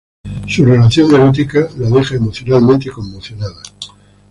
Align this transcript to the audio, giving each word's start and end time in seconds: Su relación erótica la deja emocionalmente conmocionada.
Su 0.47 0.65
relación 0.65 1.13
erótica 1.13 1.69
la 1.77 1.91
deja 1.91 2.15
emocionalmente 2.15 2.89
conmocionada. 2.89 3.61